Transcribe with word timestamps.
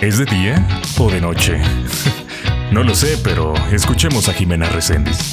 ¿Es 0.00 0.16
de 0.16 0.26
día 0.26 0.64
o 1.00 1.10
de 1.10 1.20
noche? 1.20 1.60
no 2.72 2.84
lo 2.84 2.94
sé, 2.94 3.20
pero 3.24 3.52
escuchemos 3.72 4.28
a 4.28 4.32
Jimena 4.32 4.68
Reséndiz. 4.68 5.32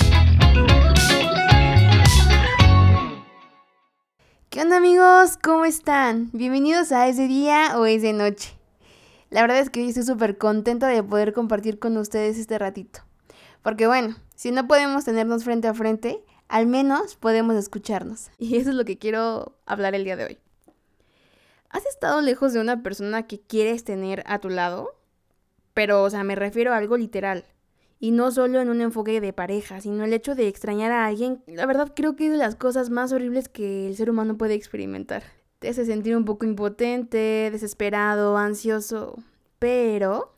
¿Qué 4.49 4.61
onda 4.63 4.77
amigos? 4.77 5.37
¿Cómo 5.43 5.65
están? 5.65 6.31
Bienvenidos 6.33 6.91
a 6.91 7.07
¿Es 7.07 7.15
de 7.15 7.27
día 7.27 7.77
o 7.77 7.85
es 7.85 8.01
de 8.01 8.13
noche? 8.13 8.57
La 9.29 9.41
verdad 9.41 9.59
es 9.59 9.69
que 9.69 9.81
hoy 9.81 9.89
estoy 9.89 10.01
súper 10.01 10.39
contenta 10.39 10.87
de 10.87 11.03
poder 11.03 11.33
compartir 11.33 11.77
con 11.77 11.95
ustedes 11.97 12.39
este 12.39 12.57
ratito. 12.57 13.01
Porque 13.61 13.85
bueno, 13.85 14.15
si 14.33 14.49
no 14.49 14.65
podemos 14.67 15.05
tenernos 15.05 15.43
frente 15.43 15.67
a 15.67 15.75
frente, 15.75 16.23
al 16.47 16.65
menos 16.65 17.15
podemos 17.17 17.55
escucharnos. 17.55 18.31
Y 18.39 18.55
eso 18.57 18.71
es 18.71 18.75
lo 18.75 18.83
que 18.83 18.97
quiero 18.97 19.59
hablar 19.67 19.93
el 19.93 20.05
día 20.05 20.15
de 20.15 20.25
hoy. 20.25 20.39
¿Has 21.75 21.85
estado 21.87 22.21
lejos 22.21 22.53
de 22.53 22.61
una 22.61 22.83
persona 22.83 23.27
que 23.27 23.41
quieres 23.41 23.83
tener 23.83 24.23
a 24.27 24.39
tu 24.39 24.47
lado? 24.47 24.95
Pero, 25.73 26.03
o 26.03 26.09
sea, 26.09 26.23
me 26.23 26.33
refiero 26.33 26.71
a 26.71 26.77
algo 26.77 26.95
literal. 26.95 27.43
Y 27.99 28.11
no 28.11 28.31
solo 28.31 28.61
en 28.61 28.69
un 28.69 28.79
enfoque 28.79 29.19
de 29.19 29.33
pareja, 29.33 29.81
sino 29.81 30.05
el 30.05 30.13
hecho 30.13 30.35
de 30.35 30.47
extrañar 30.47 30.93
a 30.93 31.05
alguien, 31.05 31.43
la 31.47 31.65
verdad 31.65 31.91
creo 31.93 32.15
que 32.15 32.27
es 32.27 32.31
de 32.31 32.37
las 32.37 32.55
cosas 32.55 32.89
más 32.89 33.11
horribles 33.11 33.49
que 33.49 33.87
el 33.87 33.97
ser 33.97 34.09
humano 34.09 34.37
puede 34.37 34.53
experimentar. 34.53 35.23
Te 35.59 35.67
hace 35.67 35.83
sentir 35.83 36.15
un 36.15 36.23
poco 36.23 36.45
impotente, 36.45 37.49
desesperado, 37.51 38.37
ansioso, 38.37 39.21
pero 39.59 40.33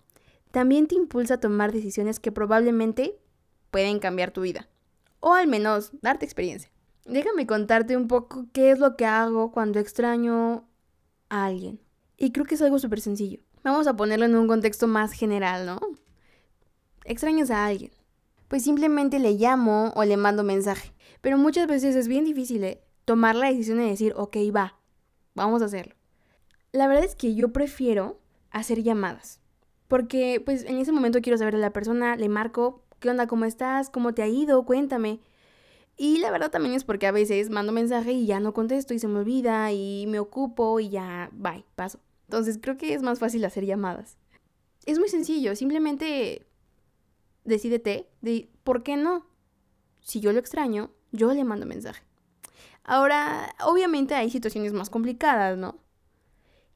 también 0.49 0.87
te 0.87 0.95
impulsa 0.95 1.35
a 1.35 1.39
tomar 1.39 1.71
decisiones 1.71 2.19
que 2.19 2.31
probablemente 2.31 3.15
pueden 3.69 3.99
cambiar 3.99 4.31
tu 4.31 4.41
vida. 4.41 4.67
O 5.19 5.35
al 5.35 5.45
menos 5.45 5.91
darte 6.01 6.25
experiencia. 6.25 6.71
Déjame 7.05 7.45
contarte 7.45 7.95
un 7.95 8.07
poco 8.07 8.47
qué 8.53 8.71
es 8.71 8.79
lo 8.79 8.97
que 8.97 9.05
hago 9.05 9.51
cuando 9.51 9.79
extraño 9.79 10.66
a 11.29 11.45
alguien. 11.45 11.79
Y 12.17 12.31
creo 12.31 12.45
que 12.45 12.55
es 12.55 12.61
algo 12.61 12.79
súper 12.79 13.01
sencillo. 13.01 13.39
Vamos 13.63 13.87
a 13.87 13.95
ponerlo 13.95 14.25
en 14.25 14.35
un 14.35 14.47
contexto 14.47 14.87
más 14.87 15.11
general, 15.11 15.65
¿no? 15.65 15.79
Extrañas 17.05 17.51
a 17.51 17.65
alguien. 17.65 17.91
Pues 18.47 18.63
simplemente 18.63 19.19
le 19.19 19.33
llamo 19.33 19.91
o 19.95 20.03
le 20.03 20.17
mando 20.17 20.43
mensaje. 20.43 20.93
Pero 21.21 21.37
muchas 21.37 21.67
veces 21.67 21.95
es 21.95 22.07
bien 22.07 22.25
difícil 22.25 22.63
¿eh? 22.63 22.81
tomar 23.05 23.35
la 23.35 23.47
decisión 23.47 23.77
de 23.77 23.85
decir, 23.85 24.13
ok, 24.15 24.37
va, 24.55 24.79
vamos 25.35 25.61
a 25.61 25.65
hacerlo. 25.65 25.95
La 26.71 26.87
verdad 26.87 27.05
es 27.05 27.15
que 27.15 27.35
yo 27.35 27.51
prefiero 27.51 28.19
hacer 28.51 28.83
llamadas. 28.83 29.39
Porque 29.87 30.41
pues 30.43 30.63
en 30.63 30.77
ese 30.77 30.91
momento 30.91 31.21
quiero 31.21 31.37
saber 31.37 31.55
de 31.55 31.61
la 31.61 31.71
persona, 31.71 32.15
le 32.15 32.29
marco, 32.29 32.83
¿qué 32.99 33.09
onda? 33.09 33.27
¿Cómo 33.27 33.45
estás? 33.45 33.89
¿Cómo 33.89 34.13
te 34.13 34.21
ha 34.21 34.27
ido? 34.27 34.65
Cuéntame. 34.65 35.21
Y 35.97 36.19
la 36.19 36.29
verdad 36.29 36.51
también 36.51 36.75
es 36.75 36.83
porque 36.83 37.07
a 37.07 37.11
veces 37.11 37.49
mando 37.49 37.71
mensaje 37.71 38.11
y 38.11 38.27
ya 38.27 38.39
no 38.39 38.53
contesto 38.53 38.93
y 38.93 38.99
se 38.99 39.07
me 39.07 39.19
olvida 39.19 39.71
y 39.71 40.05
me 40.07 40.19
ocupo 40.19 40.79
y 40.79 40.89
ya, 40.89 41.29
bye, 41.33 41.65
paso. 41.75 41.99
Entonces 42.27 42.59
creo 42.61 42.77
que 42.77 42.93
es 42.93 43.01
más 43.01 43.17
fácil 43.17 43.43
hacer 43.45 43.65
llamadas. 43.65 44.17
Es 44.85 44.99
muy 44.99 45.09
sencillo, 45.09 45.55
simplemente 45.55 46.45
decídete 47.45 48.07
de 48.21 48.49
por 48.63 48.83
qué 48.83 48.95
no. 48.95 49.25
Si 50.01 50.19
yo 50.19 50.31
lo 50.31 50.39
extraño, 50.39 50.91
yo 51.11 51.33
le 51.33 51.43
mando 51.43 51.65
mensaje. 51.65 52.03
Ahora, 52.83 53.53
obviamente 53.65 54.13
hay 54.15 54.29
situaciones 54.29 54.73
más 54.73 54.89
complicadas, 54.89 55.57
¿no? 55.57 55.79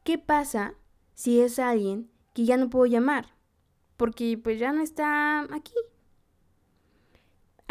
¿Qué 0.03 0.17
pasa 0.17 0.73
si 1.13 1.39
es 1.39 1.59
alguien 1.59 2.09
que 2.33 2.43
ya 2.45 2.57
no 2.57 2.69
puedo 2.69 2.85
llamar? 2.85 3.35
Porque 3.97 4.37
pues 4.37 4.59
ya 4.59 4.73
no 4.73 4.81
está 4.81 5.41
aquí, 5.53 5.73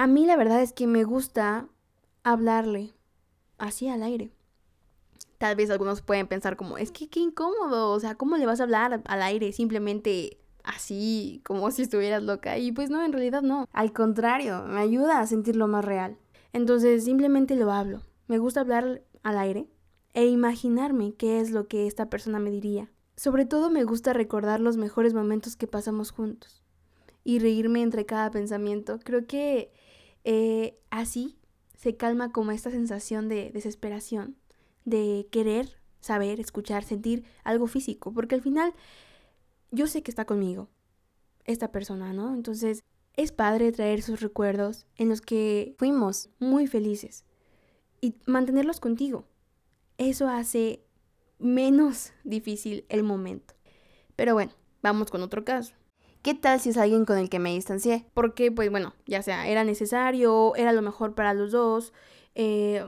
a 0.01 0.06
mí 0.06 0.25
la 0.25 0.39
verdad 0.39 0.62
es 0.62 0.73
que 0.73 0.87
me 0.87 1.05
gusta 1.05 1.69
hablarle 2.23 2.95
así 3.59 3.87
al 3.87 4.03
aire. 4.03 4.33
Tal 5.37 5.57
vez 5.57 5.69
algunos 5.69 6.01
pueden 6.01 6.27
pensar 6.27 6.57
como, 6.57 6.79
es 6.79 6.91
que 6.91 7.11
qué 7.11 7.20
incómodo, 7.20 7.92
o 7.92 8.01
sea, 8.01 8.15
¿cómo 8.15 8.39
le 8.39 8.47
vas 8.47 8.61
a 8.61 8.62
hablar 8.62 9.03
al 9.05 9.23
aire 9.23 9.53
simplemente 9.53 10.39
así, 10.65 11.42
como 11.45 11.70
si 11.70 11.83
estuvieras 11.83 12.23
loca? 12.23 12.57
Y 12.57 12.73
pues 12.73 12.89
no, 12.89 13.05
en 13.05 13.12
realidad 13.12 13.42
no. 13.42 13.69
Al 13.75 13.92
contrario, 13.92 14.65
me 14.67 14.81
ayuda 14.81 15.20
a 15.20 15.27
sentirlo 15.27 15.69
más 15.69 15.85
real. 15.85 16.17
Entonces 16.55 17.05
simplemente 17.05 17.55
lo 17.55 17.70
hablo. 17.70 18.01
Me 18.27 18.39
gusta 18.39 18.63
hablar 18.63 19.03
al 19.23 19.36
aire 19.36 19.69
e 20.14 20.24
imaginarme 20.24 21.13
qué 21.13 21.41
es 21.41 21.51
lo 21.51 21.69
que 21.69 21.86
esta 21.86 22.08
persona 22.08 22.39
me 22.39 22.51
diría. 22.51 22.91
Sobre 23.17 23.45
todo 23.45 23.69
me 23.69 23.85
gusta 23.85 24.14
recordar 24.14 24.61
los 24.61 24.79
mejores 24.79 25.13
momentos 25.13 25.57
que 25.57 25.67
pasamos 25.67 26.11
juntos 26.11 26.64
y 27.23 27.39
reírme 27.39 27.83
entre 27.83 28.07
cada 28.07 28.30
pensamiento. 28.30 28.98
Creo 29.05 29.27
que 29.27 29.73
eh, 30.25 30.79
así 30.91 31.36
se 31.77 31.97
calma 31.97 32.33
como 32.33 32.51
esta 32.51 32.70
sensación 32.70 33.29
de 33.29 33.51
desesperación, 33.53 34.36
de 34.85 35.29
querer 35.31 35.77
saber, 36.01 36.41
escuchar, 36.41 36.85
sentir 36.85 37.25
algo 37.45 37.67
físico, 37.67 38.13
porque 38.13 38.35
al 38.35 38.42
final 38.42 38.75
yo 39.70 39.86
sé 39.86 40.03
que 40.03 40.11
está 40.11 40.25
conmigo, 40.25 40.69
esta 41.45 41.73
persona, 41.73 42.13
¿no? 42.13 42.35
Entonces 42.35 42.85
es 43.17 43.33
padre 43.33 43.73
traer 43.73 44.03
sus 44.03 44.20
recuerdos 44.20 44.86
en 44.97 45.09
los 45.09 45.20
que 45.20 45.75
fuimos 45.79 46.30
muy 46.39 46.67
felices 46.67 47.25
y 48.01 48.14
mantenerlos 48.27 48.80
contigo. 48.80 49.27
Eso 49.98 50.29
hace 50.29 50.85
menos 51.39 52.13
difícil 52.25 52.85
el 52.89 53.03
momento. 53.03 53.55
Pero 54.17 54.35
bueno, 54.35 54.53
vamos 54.83 55.11
con 55.11 55.23
otro 55.23 55.45
caso. 55.45 55.75
¿Qué 56.23 56.35
tal 56.35 56.61
si 56.61 56.70
es 56.70 56.77
alguien 56.77 57.07
con 57.07 57.17
el 57.17 57.31
que 57.31 57.39
me 57.39 57.51
distancié? 57.51 58.05
Porque, 58.13 58.53
pues 58.53 58.70
bueno, 58.70 58.95
ya 59.07 59.23
sea, 59.23 59.48
era 59.48 59.64
necesario, 59.64 60.55
era 60.55 60.73
lo 60.73 60.83
mejor 60.83 61.14
para 61.14 61.33
los 61.33 61.53
dos. 61.53 61.95
Eh, 62.35 62.85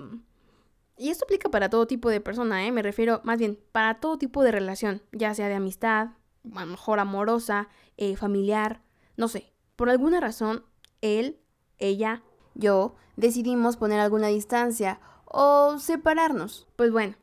y 0.99 1.09
esto 1.09 1.25
aplica 1.25 1.49
para 1.49 1.71
todo 1.71 1.87
tipo 1.87 2.11
de 2.11 2.21
persona, 2.21 2.67
¿eh? 2.67 2.73
Me 2.73 2.83
refiero 2.83 3.21
más 3.25 3.39
bien 3.39 3.59
para 3.73 4.01
todo 4.01 4.19
tipo 4.19 4.43
de 4.43 4.53
relación, 4.53 5.03
ya 5.13 5.35
sea 5.35 5.49
de 5.49 5.55
amistad, 5.55 6.11
a 6.55 6.65
lo 6.65 6.71
mejor 6.73 7.01
amorosa, 7.01 7.69
eh, 7.97 8.17
familiar, 8.17 8.83
no 9.17 9.29
sé. 9.29 9.53
Por 9.77 9.89
alguna 9.89 10.21
razón, 10.21 10.65
él, 11.01 11.41
ella, 11.79 12.23
yo 12.55 12.95
decidimos 13.17 13.79
poner 13.79 14.01
alguna 14.01 14.29
distancia 14.29 15.01
o 15.25 15.79
separarnos. 15.79 16.69
Pues 16.77 16.93
bueno, 16.93 17.15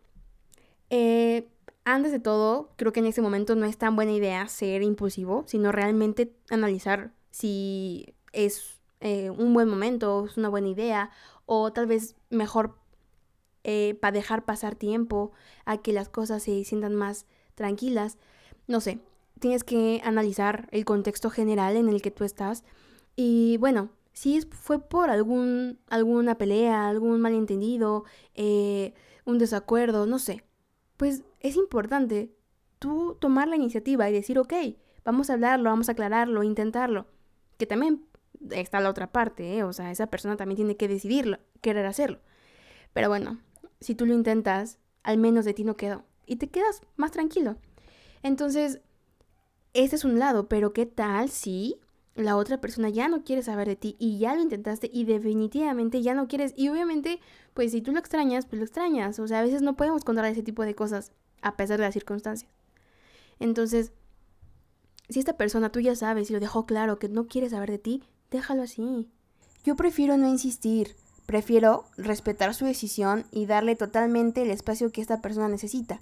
antes 2.00 2.12
de 2.12 2.20
todo, 2.20 2.72
creo 2.78 2.92
que 2.92 3.02
en 3.02 3.06
este 3.06 3.22
momento 3.22 3.56
no 3.56 3.66
es 3.66 3.78
tan 3.78 3.96
buena 3.96 4.14
idea 4.14 4.48
ser 4.48 4.82
impulsivo, 4.82 5.44
sino 5.48 5.72
realmente 5.72 6.34
analizar 6.50 7.12
si 7.30 8.16
es 8.34 8.80
eh, 9.02 9.30
un 9.30 9.54
buen 9.54 9.68
momento, 9.68 10.26
es 10.26 10.38
una 10.38 10.50
buena 10.50 10.70
idea, 10.70 11.12
o 11.46 11.72
tal 11.74 11.88
vez 11.88 12.16
mejor 12.30 12.76
eh, 13.64 13.98
para 14.02 14.14
dejar 14.14 14.46
pasar 14.46 14.76
tiempo 14.76 15.32
a 15.66 15.78
que 15.78 15.94
las 15.94 16.10
cosas 16.10 16.44
se 16.44 16.64
sientan 16.64 16.96
más 16.96 17.26
tranquilas. 17.56 18.18
No 18.68 18.80
sé, 18.80 19.00
tienes 19.40 19.64
que 19.64 20.02
analizar 20.04 20.70
el 20.72 20.86
contexto 20.86 21.30
general 21.30 21.76
en 21.76 21.90
el 21.90 22.02
que 22.02 22.12
tú 22.12 22.24
estás. 22.24 22.64
Y 23.16 23.58
bueno, 23.58 23.90
si 24.14 24.42
fue 24.42 24.80
por 24.80 25.10
algún, 25.10 25.80
alguna 25.90 26.38
pelea, 26.38 26.88
algún 26.88 27.20
malentendido, 27.20 28.06
eh, 28.36 28.94
un 29.26 29.38
desacuerdo, 29.38 30.06
no 30.06 30.18
sé, 30.18 30.44
pues 30.98 31.24
es 31.40 31.56
importante 31.56 32.34
tú 32.80 33.18
tomar 33.20 33.48
la 33.48 33.56
iniciativa 33.56 34.10
y 34.10 34.14
decir, 34.14 34.40
ok, 34.40 34.54
vamos 35.04 35.30
a 35.30 35.34
hablarlo, 35.34 35.70
vamos 35.70 35.90
a 35.90 35.94
aclararlo, 35.94 36.44
intentarlo. 36.44 37.08
Que 37.58 37.66
también 37.66 38.06
está 38.52 38.80
la 38.80 38.90
otra 38.90 39.12
parte, 39.12 39.58
¿eh? 39.58 39.64
o 39.64 39.74
sea, 39.74 39.92
esa 39.92 40.08
persona 40.08 40.38
también 40.38 40.58
tiene 40.58 40.78
que 40.78 40.88
decidirlo, 40.88 41.40
querer 41.62 41.86
hacerlo. 41.86 42.20
Pero 42.94 43.10
bueno, 43.10 43.40
si 43.80 43.96
tú 43.96 44.06
lo 44.06 44.14
intentas, 44.14 44.80
al 45.04 45.18
menos 45.18 45.46
de 45.46 45.54
ti 45.54 45.64
no 45.64 45.76
quedó. 45.76 46.06
Y 46.26 46.38
te 46.38 46.50
quedas 46.50 46.82
más 46.96 47.12
tranquilo. 47.12 47.58
Entonces, 48.24 48.82
ese 49.74 49.96
es 49.96 50.06
un 50.06 50.20
lado, 50.20 50.48
pero 50.48 50.74
¿qué 50.74 50.86
tal 50.86 51.30
si 51.30 51.80
la 52.16 52.36
otra 52.36 52.60
persona 52.60 52.90
ya 52.90 53.08
no 53.08 53.24
quiere 53.24 53.42
saber 53.44 53.68
de 53.68 53.76
ti 53.76 53.96
y 53.98 54.20
ya 54.20 54.36
lo 54.36 54.42
intentaste 54.42 54.90
y 54.92 55.06
definitivamente 55.06 56.02
ya 56.02 56.14
no 56.14 56.28
quieres. 56.28 56.54
Y 56.56 56.70
obviamente, 56.70 57.20
pues 57.54 57.72
si 57.72 57.82
tú 57.82 57.92
lo 57.92 58.00
extrañas, 58.00 58.46
pues 58.46 58.60
lo 58.60 58.66
extrañas. 58.66 59.20
O 59.20 59.28
sea, 59.28 59.40
a 59.40 59.44
veces 59.44 59.62
no 59.62 59.76
podemos 59.76 60.04
controlar 60.04 60.32
ese 60.32 60.44
tipo 60.44 60.64
de 60.64 60.76
cosas 60.76 61.14
a 61.42 61.56
pesar 61.56 61.78
de 61.78 61.86
las 61.86 61.94
circunstancias. 61.94 62.52
Entonces, 63.40 63.92
si 65.10 65.20
esta 65.20 65.38
persona 65.38 65.72
tú 65.72 65.80
ya 65.80 65.96
sabes 65.96 66.30
y 66.30 66.34
lo 66.34 66.40
dejó 66.40 66.66
claro 66.66 67.00
que 67.00 67.10
no 67.10 67.28
quiere 67.28 67.50
saber 67.50 67.72
de 67.72 67.80
ti, 67.80 68.04
déjalo 68.30 68.64
así. 68.64 69.10
Yo 69.64 69.76
prefiero 69.76 70.18
no 70.18 70.28
insistir. 70.28 70.96
Prefiero 71.26 71.86
respetar 71.98 72.54
su 72.54 72.66
decisión 72.66 73.26
y 73.32 73.46
darle 73.46 73.76
totalmente 73.76 74.42
el 74.42 74.50
espacio 74.50 74.92
que 74.92 75.02
esta 75.02 75.22
persona 75.22 75.48
necesita. 75.48 76.00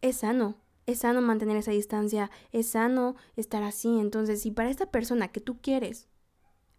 Es 0.00 0.18
sano. 0.18 0.56
Es 0.86 1.00
sano 1.00 1.20
mantener 1.20 1.56
esa 1.56 1.70
distancia, 1.70 2.30
es 2.50 2.70
sano 2.70 3.14
estar 3.36 3.62
así. 3.62 4.00
Entonces, 4.00 4.42
si 4.42 4.50
para 4.50 4.70
esta 4.70 4.86
persona 4.86 5.28
que 5.28 5.40
tú 5.40 5.60
quieres 5.60 6.08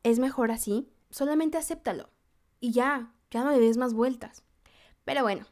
es 0.03 0.19
mejor 0.19 0.51
así, 0.51 0.89
solamente 1.09 1.57
acéptalo. 1.57 2.09
Y 2.59 2.71
ya, 2.71 3.13
ya 3.31 3.43
no 3.43 3.51
le 3.51 3.59
des 3.59 3.77
más 3.77 3.93
vueltas. 3.93 4.43
Pero 5.05 5.21
bueno, 5.23 5.45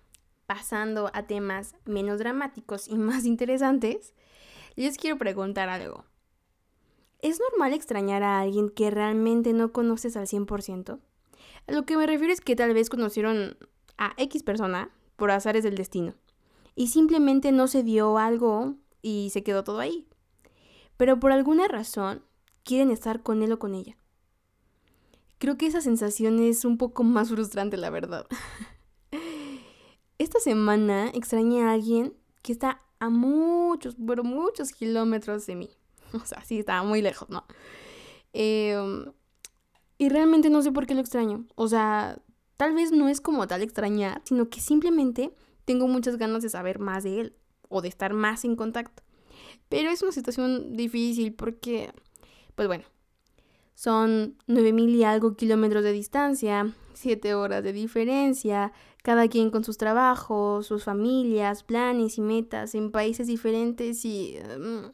pasando 0.52 1.10
a 1.14 1.24
temas 1.24 1.76
menos 1.86 2.20
dramáticos 2.20 2.90
y 2.90 2.96
más 2.98 3.24
interesantes, 3.24 4.14
les 4.76 4.98
quiero 4.98 5.18
preguntar 5.18 5.70
algo. 5.70 6.04
¿Es 7.20 7.40
normal 7.40 7.72
extrañar 7.72 8.22
a 8.22 8.42
alguien 8.42 8.68
que 8.68 8.92
realmente 8.92 9.54
no 9.54 9.72
conoces 9.72 10.18
al 10.18 10.28
100%? 10.28 11.00
A 11.68 11.72
lo 11.72 11.86
que 11.86 11.96
me 11.96 12.06
refiero 12.06 12.34
es 12.34 12.42
que 12.42 12.58
tal 12.58 12.74
vez 12.74 12.90
conocieron 12.90 13.56
a 13.98 14.14
X 14.18 14.44
persona 14.44 14.92
por 15.16 15.32
azares 15.32 15.64
del 15.64 15.76
destino 15.76 16.16
y 16.76 16.88
simplemente 16.88 17.54
no 17.54 17.68
se 17.68 17.82
dio 17.82 18.18
algo 18.18 18.76
y 19.02 19.30
se 19.32 19.44
quedó 19.44 19.64
todo 19.64 19.80
ahí. 19.80 20.06
pero 20.98 21.18
por 21.18 21.32
alguna 21.32 21.70
razón 21.70 22.24
quieren 22.66 22.92
estar 22.92 23.24
con 23.24 23.42
él 23.42 23.54
o 23.54 23.60
con 23.60 23.74
ella. 23.74 23.96
Creo 25.38 25.58
que 25.58 25.68
esa 25.68 25.80
sensación 25.80 26.40
es 26.40 26.66
un 26.66 26.78
poco 26.78 27.04
más 27.16 27.30
frustrante, 27.30 27.78
la 27.78 27.90
verdad. 27.90 28.28
Semana 30.42 31.10
extrañé 31.14 31.64
a 31.64 31.72
alguien 31.72 32.14
que 32.42 32.52
está 32.52 32.82
a 33.00 33.10
muchos, 33.10 33.96
pero 34.06 34.24
muchos 34.24 34.72
kilómetros 34.72 35.46
de 35.46 35.56
mí. 35.56 35.70
O 36.14 36.26
sea, 36.26 36.44
sí, 36.44 36.60
estaba 36.60 36.84
muy 36.84 37.02
lejos, 37.02 37.30
¿no? 37.30 37.46
Em, 38.34 39.14
y 39.98 40.10
realmente 40.10 40.50
no 40.50 40.62
sé 40.62 40.72
por 40.72 40.86
qué 40.86 40.94
lo 40.94 41.00
extraño. 41.00 41.46
O 41.56 41.68
sea, 41.70 42.22
tal 42.58 42.74
vez 42.74 42.92
no 42.92 43.08
es 43.08 43.22
como 43.22 43.48
tal 43.48 43.62
extrañar, 43.62 44.22
sino 44.26 44.50
que 44.50 44.60
simplemente 44.60 45.34
tengo 45.64 45.88
muchas 45.88 46.18
ganas 46.18 46.44
de 46.44 46.50
saber 46.50 46.80
más 46.80 47.04
de 47.04 47.22
él 47.22 47.36
o 47.70 47.82
de 47.82 47.88
estar 47.88 48.14
más 48.14 48.44
en 48.44 48.56
contacto. 48.56 49.04
Pero 49.70 49.90
es 49.90 50.02
una 50.02 50.12
situación 50.12 50.76
difícil 50.76 51.34
porque, 51.34 51.94
pues 52.56 52.68
bueno, 52.68 52.84
son 53.74 54.38
9000 54.48 54.96
y 54.96 55.04
algo 55.04 55.36
kilómetros 55.36 55.84
de 55.84 55.94
distancia, 55.94 56.74
7 57.02 57.34
horas 57.36 57.64
de 57.64 57.74
diferencia, 57.74 58.72
cada 59.04 59.28
quien 59.28 59.52
con 59.52 59.64
sus 59.64 59.78
trabajos, 59.78 60.68
sus 60.68 60.84
familias, 60.84 61.64
planes 61.64 62.18
y 62.18 62.22
metas 62.22 62.76
en 62.76 62.92
países 62.92 63.28
diferentes 63.28 64.06
y... 64.06 64.38
Mm, 64.58 64.92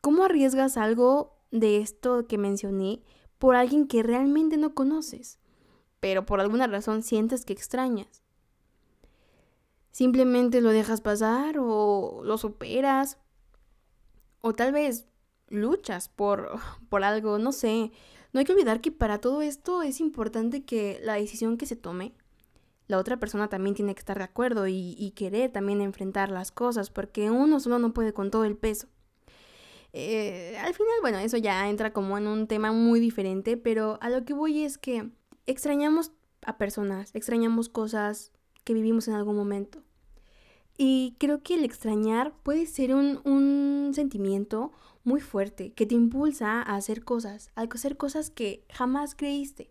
¿Cómo 0.00 0.24
arriesgas 0.24 0.76
algo 0.78 1.38
de 1.52 1.78
esto 1.78 2.26
que 2.26 2.36
mencioné 2.36 3.02
por 3.38 3.54
alguien 3.54 3.86
que 3.86 4.02
realmente 4.02 4.56
no 4.56 4.74
conoces, 4.74 5.38
pero 6.00 6.26
por 6.26 6.40
alguna 6.40 6.66
razón 6.66 7.02
sientes 7.04 7.44
que 7.44 7.52
extrañas? 7.52 8.22
Simplemente 9.92 10.60
lo 10.60 10.70
dejas 10.70 11.00
pasar 11.00 11.56
o 11.60 12.22
lo 12.24 12.36
superas 12.36 13.18
o 14.40 14.54
tal 14.54 14.72
vez 14.72 15.06
luchas 15.48 16.08
por, 16.08 16.58
por 16.88 17.04
algo, 17.04 17.38
no 17.38 17.52
sé. 17.52 17.92
No 18.32 18.38
hay 18.38 18.46
que 18.46 18.52
olvidar 18.52 18.80
que 18.80 18.90
para 18.90 19.18
todo 19.18 19.42
esto 19.42 19.82
es 19.82 20.00
importante 20.00 20.64
que 20.64 20.98
la 21.02 21.14
decisión 21.14 21.58
que 21.58 21.66
se 21.66 21.76
tome, 21.76 22.14
la 22.88 22.98
otra 22.98 23.18
persona 23.18 23.48
también 23.48 23.74
tiene 23.74 23.94
que 23.94 24.00
estar 24.00 24.18
de 24.18 24.24
acuerdo 24.24 24.66
y, 24.66 25.12
querer 25.14 25.50
también 25.52 25.80
enfrentar 25.80 26.30
las 26.30 26.50
cosas, 26.50 26.90
porque 26.90 27.30
uno 27.30 27.60
solo 27.60 27.78
no 27.78 27.92
puede 27.92 28.12
con 28.12 28.30
todo 28.30 28.44
el 28.44 28.56
peso. 28.56 28.88
Eh, 29.92 30.56
al 30.58 30.72
final, 30.72 30.94
bueno, 31.02 31.18
eso 31.18 31.36
ya 31.36 31.68
entra 31.68 31.92
como 31.92 32.16
en 32.16 32.26
un 32.26 32.46
tema 32.46 32.72
muy 32.72 33.00
diferente, 33.00 33.56
pero 33.56 33.98
a 34.00 34.08
lo 34.08 34.24
que 34.24 34.32
voy 34.32 34.64
es 34.64 34.78
que 34.78 35.10
extrañamos 35.46 36.12
a 36.44 36.56
personas, 36.56 37.14
extrañamos 37.14 37.68
cosas 37.68 38.32
que 38.64 38.74
vivimos 38.74 39.08
en 39.08 39.14
algún 39.14 39.36
momento. 39.36 39.82
Y 40.78 41.16
creo 41.18 41.42
que 41.42 41.54
el 41.54 41.64
extrañar 41.64 42.32
puede 42.42 42.66
ser 42.66 42.94
un, 42.94 43.20
un 43.24 43.92
sentimiento 43.94 44.72
muy 45.04 45.20
fuerte 45.20 45.72
que 45.72 45.86
te 45.86 45.94
impulsa 45.94 46.62
a 46.62 46.76
hacer 46.76 47.04
cosas, 47.04 47.50
a 47.54 47.62
hacer 47.62 47.96
cosas 47.96 48.30
que 48.30 48.64
jamás 48.70 49.14
creíste. 49.14 49.70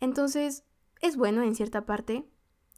Entonces, 0.00 0.64
es 1.00 1.16
bueno 1.16 1.42
en 1.42 1.54
cierta 1.54 1.86
parte 1.86 2.24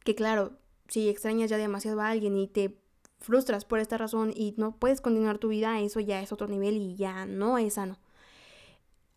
que 0.05 0.15
claro, 0.15 0.59
si 0.89 1.09
extrañas 1.09 1.51
ya 1.51 1.57
demasiado 1.57 2.01
a 2.01 2.09
alguien 2.09 2.37
y 2.37 2.49
te 2.49 2.77
frustras 3.19 3.65
por 3.65 3.79
esta 3.79 3.97
razón 3.97 4.33
y 4.35 4.55
no 4.57 4.77
puedes 4.77 5.01
continuar 5.01 5.39
tu 5.39 5.49
vida, 5.49 5.81
eso 5.81 6.01
ya 6.01 6.21
es 6.21 6.33
otro 6.33 6.49
nivel 6.49 6.77
y 6.77 6.97
ya 6.97 7.25
no 7.25 7.59
es 7.59 7.75
sano. 7.75 7.99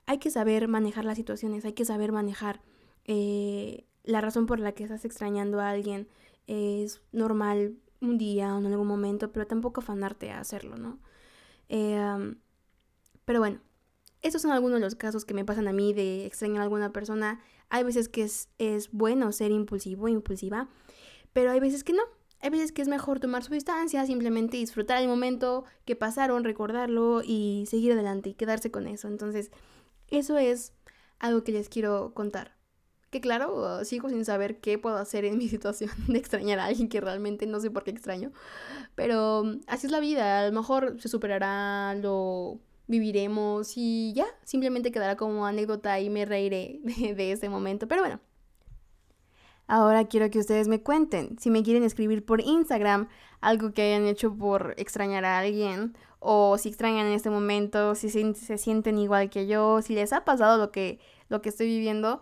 Hay 0.06 0.20
que 0.20 0.30
saber 0.30 0.68
manejar 0.68 1.04
las 1.06 1.18
situaciones, 1.18 1.66
hay 1.66 1.74
que 1.74 1.86
saber 1.86 2.12
manejar 2.12 2.62
eh, 3.06 3.86
la 4.04 4.22
razón 4.22 4.46
por 4.46 4.60
la 4.60 4.74
que 4.74 4.84
estás 4.84 5.04
extrañando 5.04 5.60
a 5.60 5.72
alguien. 5.72 6.08
Es 6.46 7.02
normal 7.12 7.76
un 8.02 8.20
día 8.20 8.56
o 8.56 8.60
en 8.60 8.68
algún 8.68 8.88
momento, 8.88 9.32
pero 9.32 9.48
tampoco 9.48 9.82
afanarte 9.82 10.30
a 10.30 10.40
hacerlo, 10.40 10.78
¿no? 10.78 11.00
Eh, 11.70 12.36
pero 13.26 13.40
bueno, 13.40 13.60
estos 14.22 14.42
son 14.42 14.52
algunos 14.52 14.80
de 14.80 14.86
los 14.86 14.96
casos 14.96 15.26
que 15.26 15.34
me 15.34 15.46
pasan 15.46 15.68
a 15.68 15.74
mí 15.74 15.94
de 15.94 16.26
extrañar 16.26 16.62
a 16.62 16.64
alguna 16.64 16.92
persona. 16.92 17.40
Hay 17.70 17.84
veces 17.84 18.10
que 18.10 18.24
es, 18.24 18.50
es 18.58 18.92
bueno 18.92 19.32
ser 19.32 19.52
impulsivo, 19.52 20.08
impulsiva, 20.08 20.68
pero 21.34 21.52
hay 21.52 21.60
veces 21.60 21.84
que 21.84 21.94
no. 21.94 22.04
Hay 22.42 22.50
veces 22.50 22.72
que 22.72 22.82
es 22.82 22.88
mejor 22.88 23.20
tomar 23.20 23.44
su 23.44 23.54
distancia, 23.54 24.06
simplemente 24.06 24.58
disfrutar 24.58 25.02
el 25.02 25.08
momento 25.08 25.64
que 25.86 25.96
pasaron, 25.96 26.44
recordarlo 26.44 27.22
y 27.24 27.66
seguir 27.68 27.94
adelante 27.94 28.30
y 28.30 28.34
quedarse 28.34 28.72
con 28.72 28.88
eso. 28.88 29.08
Entonces, 29.08 29.52
eso 30.10 30.38
es 30.38 30.74
algo 31.20 31.44
que 31.44 31.52
les 31.52 31.70
quiero 31.70 32.14
contar. 32.14 32.56
Que 33.10 33.22
claro, 33.22 33.84
sigo 33.86 34.10
sin 34.10 34.26
saber 34.26 34.60
qué 34.60 34.78
puedo 34.78 34.98
hacer 34.98 35.26
en 35.26 35.38
mi 35.38 35.48
situación 35.50 35.92
de 36.08 36.18
extrañar 36.18 36.60
a 36.60 36.66
alguien 36.66 36.90
que 36.90 37.02
realmente 37.02 37.46
no 37.48 37.60
sé 37.60 37.72
por 37.72 37.84
qué 37.84 37.92
extraño. 37.92 38.32
Pero 38.96 39.44
así 39.68 39.88
es 39.88 39.92
la 39.92 40.00
vida, 40.00 40.42
a 40.42 40.48
lo 40.48 40.52
mejor 40.52 41.00
se 41.00 41.10
superará, 41.10 41.96
lo 41.96 42.60
viviremos 42.88 43.74
y 43.76 44.14
ya, 44.14 44.26
simplemente 44.44 44.92
quedará 44.92 45.16
como 45.16 45.46
anécdota 45.46 46.00
y 46.00 46.10
me 46.10 46.26
reiré 46.26 46.80
de, 46.84 47.32
ese 47.32 47.50
momento. 47.50 47.88
Pero 47.88 48.02
bueno, 48.02 48.20
Ahora 49.68 50.06
quiero 50.06 50.30
que 50.30 50.38
ustedes 50.38 50.68
me 50.68 50.84
cuenten 50.84 51.40
si 51.40 51.50
me 51.50 51.64
quieren 51.64 51.82
escribir 51.84 52.24
por 52.24 52.40
Instagram 52.40 53.08
algo 53.42 53.74
que 53.74 53.82
hayan 53.82 54.06
hecho 54.06 54.32
por 54.32 54.76
extrañar 54.78 55.26
a 55.26 55.40
alguien 55.40 55.98
o 56.20 56.60
si 56.60 56.70
extrañan 56.70 57.08
en 57.08 57.14
este 57.14 57.32
momento, 57.32 57.96
si 57.96 58.12
se, 58.12 58.58
sienten 58.60 59.00
igual 59.00 59.32
que 59.32 59.48
yo, 59.48 59.82
si 59.82 59.96
les 59.96 60.14
ha 60.14 60.24
pasado 60.24 60.60
lo 60.60 60.72
que, 60.72 61.00
lo 61.30 61.42
que 61.42 61.50
estoy 61.50 61.66
viviendo, 61.66 62.22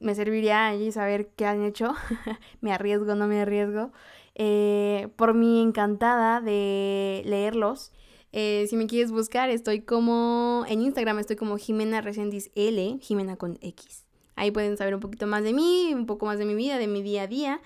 me 0.00 0.14
serviría 0.14 0.66
allí 0.66 0.92
saber 0.92 1.28
qué 1.36 1.46
han 1.46 1.62
hecho. 1.62 1.94
me 2.60 2.72
arriesgo, 2.72 3.14
no 3.14 3.26
me 3.26 3.40
arriesgo. 3.40 3.92
Eh, 4.34 5.08
por 5.16 5.34
mí 5.34 5.62
encantada 5.62 6.40
de 6.40 7.22
leerlos 7.24 7.92
eh, 8.36 8.66
si 8.68 8.76
me 8.76 8.88
quieres 8.88 9.12
buscar, 9.12 9.48
estoy 9.48 9.82
como 9.82 10.64
en 10.66 10.82
Instagram, 10.82 11.20
estoy 11.20 11.36
como 11.36 11.56
Jimena 11.56 12.02
Jimena 13.00 13.36
con 13.36 13.58
X. 13.60 14.06
Ahí 14.34 14.50
pueden 14.50 14.76
saber 14.76 14.92
un 14.96 15.00
poquito 15.00 15.28
más 15.28 15.44
de 15.44 15.52
mí, 15.52 15.92
un 15.94 16.06
poco 16.06 16.26
más 16.26 16.36
de 16.40 16.44
mi 16.44 16.56
vida, 16.56 16.76
de 16.76 16.88
mi 16.88 17.00
día 17.00 17.22
a 17.22 17.26
día. 17.28 17.60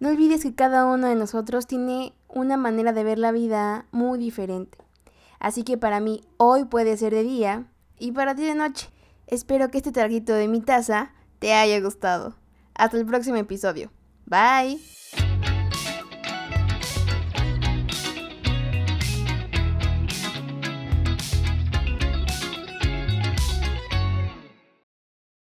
No 0.00 0.10
olvides 0.10 0.42
que 0.42 0.54
cada 0.54 0.84
uno 0.84 1.08
de 1.08 1.14
nosotros 1.14 1.66
tiene 1.66 2.12
una 2.28 2.58
manera 2.58 2.92
de 2.92 3.04
ver 3.04 3.18
la 3.18 3.32
vida 3.32 3.86
muy 3.90 4.18
diferente. 4.18 4.76
Así 5.38 5.62
que 5.62 5.78
para 5.78 5.98
mí 5.98 6.20
hoy 6.36 6.66
puede 6.66 6.94
ser 6.98 7.14
de 7.14 7.22
día 7.22 7.64
y 7.98 8.12
para 8.12 8.34
ti 8.34 8.42
de 8.42 8.54
noche. 8.54 8.90
Espero 9.26 9.70
que 9.70 9.78
este 9.78 9.92
traguito 9.92 10.34
de 10.34 10.46
mi 10.46 10.60
taza 10.60 11.14
te 11.38 11.54
haya 11.54 11.80
gustado. 11.80 12.36
Hasta 12.74 12.98
el 12.98 13.06
próximo 13.06 13.38
episodio. 13.38 13.90
Bye. 14.26 14.78